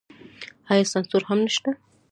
آیا 0.71 0.83
سانسور 0.93 1.21
هم 1.29 1.39
نشته؟ 1.47 1.69